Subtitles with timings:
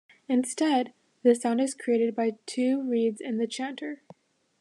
[0.27, 4.01] Instead, the sound is created by two reeds in the chanter.